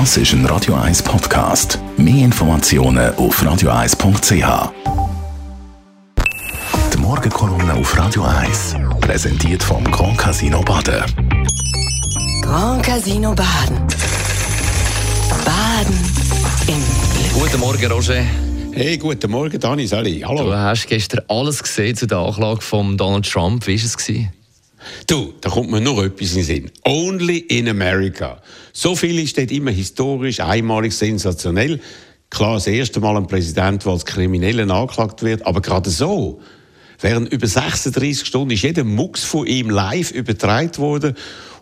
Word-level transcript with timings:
Das 0.00 0.16
ist 0.16 0.32
ein 0.32 0.44
Radio 0.46 0.74
1 0.74 1.04
Podcast. 1.04 1.78
Mehr 1.96 2.24
Informationen 2.24 3.14
auf 3.14 3.40
radio1.ch. 3.40 4.72
Die 6.92 6.98
Morgenkolumne 6.98 7.74
auf 7.74 7.96
Radio 7.96 8.24
1 8.24 8.74
präsentiert 9.00 9.62
vom 9.62 9.84
Grand 9.84 10.18
Casino 10.18 10.62
Baden. 10.62 11.04
Grand 12.42 12.82
Casino 12.82 13.36
Baden. 13.36 13.86
Baden 15.44 15.94
im 16.66 16.82
Glück. 17.30 17.44
Guten 17.44 17.60
Morgen, 17.60 17.92
Roger. 17.92 18.24
Hey, 18.72 18.98
guten 18.98 19.30
Morgen, 19.30 19.60
Dani, 19.60 19.86
Sali. 19.86 20.22
Hallo. 20.26 20.46
Du 20.46 20.56
hast 20.56 20.88
gestern 20.88 21.24
alles 21.28 21.62
gesehen 21.62 21.94
zu 21.94 22.08
der 22.08 22.18
Anklage 22.18 22.62
von 22.62 22.96
Donald 22.98 23.30
Trump. 23.30 23.64
Wie 23.68 23.78
war 23.78 23.84
es? 23.84 23.96
Gewesen? 23.96 24.32
Du, 25.06 25.34
da 25.40 25.50
kommt 25.50 25.70
mir 25.70 25.80
noch 25.80 26.02
etwas 26.02 26.30
in 26.30 26.36
den 26.36 26.44
Sinn. 26.44 26.70
Only 26.84 27.38
in 27.38 27.68
America. 27.68 28.40
So 28.72 28.96
viel 28.96 29.18
ist 29.18 29.38
dort 29.38 29.50
immer 29.50 29.70
historisch, 29.70 30.40
einmalig, 30.40 30.92
sensationell. 30.92 31.80
Klar, 32.30 32.54
das 32.54 32.66
erste 32.66 33.00
Mal 33.00 33.16
ein 33.16 33.26
Präsident, 33.26 33.84
der 33.84 33.92
als 33.92 34.04
Kriminellen 34.04 34.70
angeklagt 34.70 35.22
wird, 35.22 35.46
aber 35.46 35.60
gerade 35.60 35.90
so. 35.90 36.40
Während 37.00 37.32
über 37.32 37.46
36 37.46 38.26
Stunden 38.26 38.52
ist 38.52 38.62
jeder 38.62 38.84
Mucks 38.84 39.24
von 39.24 39.46
ihm 39.46 39.70
live 39.70 40.10
übertragen 40.10 40.78
worden 40.78 41.14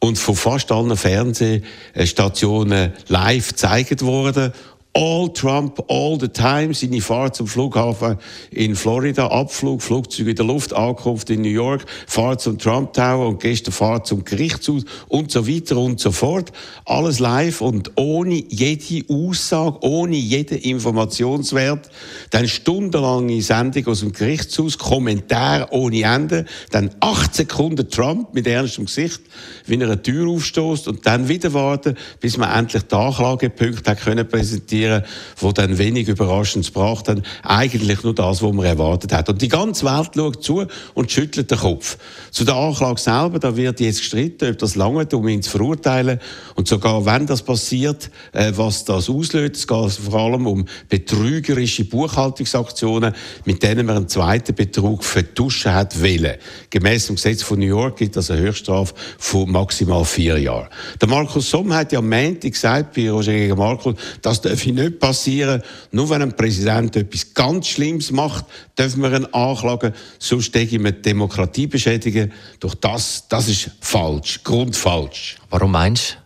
und 0.00 0.18
von 0.18 0.36
fast 0.36 0.70
allen 0.70 0.96
Fernsehstationen 0.96 2.92
live 3.08 3.48
gezeigt 3.48 4.02
worden. 4.02 4.52
All 4.96 5.28
Trump, 5.32 5.82
all 5.88 6.20
the 6.20 6.28
time, 6.28 6.72
seine 6.72 7.00
Fahrt 7.00 7.34
zum 7.34 7.48
Flughafen 7.48 8.16
in 8.52 8.76
Florida, 8.76 9.26
Abflug, 9.26 9.82
Flugzeug 9.82 10.28
in 10.28 10.36
der 10.36 10.44
Luft, 10.44 10.72
Ankunft 10.72 11.30
in 11.30 11.42
New 11.42 11.48
York, 11.48 11.84
Fahrt 12.06 12.40
zum 12.40 12.58
Trump 12.58 12.92
Tower 12.92 13.26
und 13.26 13.40
gestern 13.40 13.72
Fahrt 13.72 14.06
zum 14.06 14.24
Gerichtshaus 14.24 14.84
und 15.08 15.32
so 15.32 15.48
weiter 15.48 15.78
und 15.78 15.98
so 15.98 16.12
fort. 16.12 16.52
Alles 16.84 17.18
live 17.18 17.60
und 17.60 17.90
ohne 17.96 18.34
jede 18.34 19.04
Aussage, 19.12 19.78
ohne 19.80 20.14
jeden 20.14 20.58
Informationswert. 20.58 21.90
Dann 22.30 22.46
stundenlange 22.46 23.42
Sendung 23.42 23.88
aus 23.88 23.98
dem 23.98 24.12
Gerichtshaus, 24.12 24.78
Kommentar 24.78 25.72
ohne 25.72 26.02
Ende, 26.02 26.44
dann 26.70 26.90
acht 27.00 27.34
Sekunden 27.34 27.90
Trump 27.90 28.32
mit 28.32 28.46
ernstem 28.46 28.86
Gesicht, 28.86 29.22
wie 29.66 29.74
er 29.74 29.86
eine 29.86 30.00
Tür 30.00 30.28
aufstoßt 30.28 30.86
und 30.86 31.04
dann 31.04 31.28
wieder 31.28 31.52
warten, 31.52 31.96
bis 32.20 32.36
man 32.36 32.56
endlich 32.56 32.84
die 32.84 32.94
Anklagepunkte 32.94 33.90
hat 33.90 34.04
können 34.04 34.28
präsentieren 34.28 34.83
präsentieren, 34.84 35.02
wo 35.38 35.52
dann 35.52 35.78
wenig 35.78 36.08
überraschend 36.08 36.66
gebracht 36.66 37.08
haben. 37.08 37.22
Eigentlich 37.42 38.02
nur 38.02 38.14
das, 38.14 38.42
was 38.42 38.52
man 38.52 38.64
erwartet 38.64 39.12
hat. 39.12 39.28
Und 39.28 39.42
die 39.42 39.48
ganze 39.48 39.84
Welt 39.86 40.10
schaut 40.14 40.42
zu 40.42 40.66
und 40.94 41.10
schüttelt 41.10 41.50
den 41.50 41.58
Kopf. 41.58 41.98
Zu 42.30 42.44
der 42.44 42.54
Anklage 42.54 43.00
selber, 43.00 43.38
da 43.38 43.56
wird 43.56 43.80
jetzt 43.80 44.00
gestritten, 44.00 44.50
ob 44.50 44.58
das 44.58 44.74
lange 44.74 45.06
um 45.12 45.28
ihn 45.28 45.42
zu 45.42 45.50
verurteilen. 45.50 46.20
Und 46.54 46.68
sogar 46.68 47.04
wenn 47.06 47.26
das 47.26 47.42
passiert, 47.42 48.10
äh, 48.32 48.52
was 48.54 48.84
das 48.84 49.08
auslöst, 49.08 49.56
es 49.56 49.66
geht 49.66 49.92
vor 49.92 50.20
allem 50.20 50.46
um 50.46 50.64
betrügerische 50.88 51.84
Buchhaltungsaktionen, 51.84 53.14
mit 53.44 53.62
denen 53.62 53.86
man 53.86 53.96
einen 53.96 54.08
zweiten 54.08 54.54
Betrug 54.54 55.04
vertuschen 55.04 55.74
hat 55.74 56.00
wollen. 56.02 56.34
Gemäss 56.70 57.06
dem 57.06 57.16
Gesetz 57.16 57.42
von 57.42 57.58
New 57.58 57.66
York 57.66 57.96
gibt 57.98 58.16
das 58.16 58.30
eine 58.30 58.40
Höchststrafe 58.40 58.94
von 59.18 59.50
maximal 59.50 60.04
vier 60.04 60.38
Jahren. 60.38 60.68
Der 61.00 61.08
Markus 61.08 61.50
Somm 61.50 61.72
hat 61.74 61.92
ja 61.92 61.98
am 61.98 62.08
Montag 62.08 62.52
gesagt, 62.52 62.94
bei 62.94 63.10
Roger 63.10 63.54
Markus, 63.54 63.94
das 64.22 64.40
darf 64.40 64.64
nicht 64.74 64.98
passieren. 64.98 65.62
Nur 65.92 66.10
wenn 66.10 66.22
ein 66.22 66.36
Präsident 66.36 66.96
etwas 66.96 67.32
ganz 67.32 67.68
Schlimmes 67.68 68.10
macht, 68.10 68.44
dürfen 68.78 69.02
wir 69.02 69.12
ihn 69.12 69.26
anklagen. 69.26 69.92
Sonst 70.18 70.54
denke 70.54 70.76
ich, 70.76 70.82
die 70.82 71.02
Demokratie 71.02 71.66
beschädigen. 71.66 72.32
Doch 72.60 72.74
das, 72.74 73.24
das 73.28 73.48
ist 73.48 73.70
falsch, 73.80 74.40
grundfalsch. 74.42 75.36
Warum 75.50 75.72
meinst 75.72 76.18
du? 76.18 76.23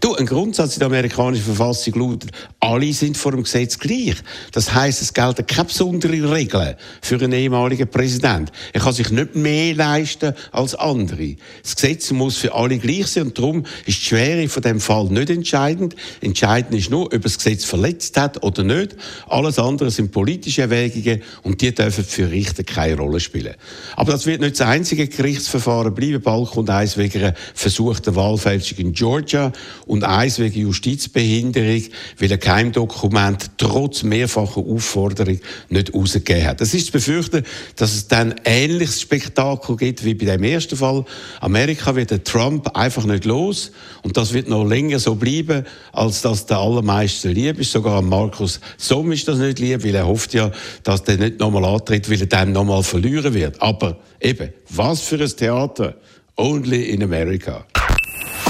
Du, 0.00 0.14
ein 0.14 0.26
Grundsatz 0.26 0.74
in 0.74 0.80
der 0.80 0.86
amerikanischen 0.86 1.44
Verfassung 1.44 1.94
lautet, 1.94 2.30
alle 2.60 2.92
sind 2.92 3.16
vor 3.16 3.32
dem 3.32 3.42
Gesetz 3.42 3.78
gleich. 3.78 4.16
Das 4.52 4.72
heißt, 4.74 5.02
es 5.02 5.14
gelten 5.14 5.46
keine 5.46 5.66
besonderen 5.66 6.24
Regeln 6.24 6.76
für 7.00 7.16
einen 7.16 7.32
ehemaligen 7.32 7.88
Präsident. 7.88 8.52
Er 8.72 8.80
kann 8.80 8.92
sich 8.92 9.10
nicht 9.10 9.34
mehr 9.34 9.74
leisten 9.74 10.34
als 10.52 10.74
andere. 10.74 11.36
Das 11.62 11.76
Gesetz 11.76 12.10
muss 12.10 12.36
für 12.36 12.54
alle 12.54 12.78
gleich 12.78 13.06
sein 13.06 13.24
und 13.24 13.38
darum 13.38 13.64
ist 13.86 14.00
die 14.00 14.06
Schwere 14.06 14.48
von 14.48 14.62
dem 14.62 14.80
Fall 14.80 15.06
nicht 15.06 15.30
entscheidend. 15.30 15.96
Entscheidend 16.20 16.78
ist 16.78 16.90
nur, 16.90 17.12
ob 17.12 17.22
das 17.22 17.38
Gesetz 17.38 17.64
verletzt 17.64 18.16
hat 18.16 18.42
oder 18.42 18.62
nicht. 18.62 18.96
Alles 19.28 19.58
andere 19.58 19.90
sind 19.90 20.12
politische 20.12 20.62
Erwägungen 20.62 21.22
und 21.42 21.60
die 21.60 21.74
dürfen 21.74 22.04
für 22.04 22.30
Richter 22.30 22.64
keine 22.64 22.96
Rolle 22.96 23.20
spielen. 23.20 23.54
Aber 23.94 24.12
das 24.12 24.26
wird 24.26 24.40
nicht 24.40 24.60
das 24.60 24.66
einzige 24.66 25.08
Gerichtsverfahren 25.08 25.94
bleiben. 25.94 26.22
Bald 26.22 26.50
kommt 26.50 26.70
eins 26.70 26.96
wegen 26.96 27.22
einer 27.22 27.34
versuchten 27.54 28.14
Wahlfälschung 28.14 28.78
in 28.78 28.92
Georgia 28.92 29.52
und 29.86 30.04
eins 30.04 30.38
wegen 30.38 30.60
Justizbehinderung, 30.60 31.82
weil 32.18 32.30
er 32.30 32.38
kein 32.38 32.72
Dokument 32.72 33.50
trotz 33.58 34.02
mehrfacher 34.02 34.60
Aufforderung 34.60 35.40
nicht 35.68 35.94
rausgegeben 35.94 36.46
hat. 36.46 36.60
Es 36.60 36.74
ist 36.74 36.86
zu 36.86 36.92
befürchten, 36.92 37.44
dass 37.76 37.94
es 37.94 38.08
dann 38.08 38.34
ähnliches 38.44 39.00
Spektakel 39.00 39.76
gibt 39.76 40.04
wie 40.04 40.14
bei 40.14 40.26
dem 40.26 40.44
ersten 40.44 40.76
Fall. 40.76 41.04
Amerika 41.40 41.94
wird 41.94 42.10
der 42.10 42.24
Trump 42.24 42.76
einfach 42.76 43.04
nicht 43.04 43.24
los 43.24 43.72
und 44.02 44.16
das 44.16 44.32
wird 44.32 44.48
noch 44.48 44.64
länger 44.64 44.98
so 44.98 45.14
bleiben, 45.14 45.64
als 45.92 46.22
dass 46.22 46.46
der 46.46 46.58
allermeiste 46.58 47.28
lieb 47.28 47.58
ist. 47.58 47.72
Sogar 47.72 48.02
Markus 48.02 48.60
Somm 48.76 49.12
ist 49.12 49.28
das 49.28 49.38
nicht 49.38 49.58
lieb, 49.58 49.84
weil 49.84 49.94
er 49.94 50.06
hofft 50.06 50.34
ja, 50.34 50.50
dass 50.82 51.04
der 51.04 51.18
nicht 51.18 51.40
nochmal 51.40 51.64
antritt, 51.64 52.10
weil 52.10 52.20
er 52.20 52.26
dann 52.26 52.52
nochmal 52.52 52.82
verlieren 52.82 53.34
wird. 53.34 53.60
Aber 53.60 53.98
eben, 54.20 54.50
was 54.70 55.00
für 55.00 55.20
ein 55.20 55.28
Theater. 55.36 55.94
Only 56.38 56.90
in 56.90 57.02
America. 57.02 57.64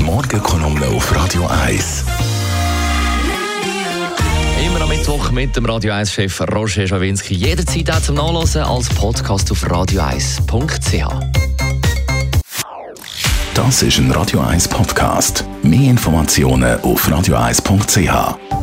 Die 0.00 0.06
Morgenkolumne 0.06 0.86
auf 0.86 1.14
Radio 1.14 1.46
1. 1.46 2.04
Immer 4.64 4.80
am 4.80 4.88
Mittwoch 4.88 5.30
mit 5.30 5.54
dem 5.54 5.66
Radio 5.66 5.92
1-Chef 5.92 6.40
Roger 6.40 6.86
Schawinski. 6.86 7.34
Jederzeit 7.34 7.90
auch 7.90 8.00
zum 8.00 8.14
Nachlesen 8.16 8.62
als 8.62 8.88
Podcast 8.88 9.52
auf 9.52 9.62
radio1.ch. 9.62 11.06
Das 13.52 13.82
ist 13.82 13.98
ein 13.98 14.10
Radio 14.12 14.40
1 14.40 14.68
Podcast. 14.68 15.44
Mehr 15.62 15.90
Informationen 15.90 16.80
auf 16.80 17.06
radio1.ch. 17.06 18.59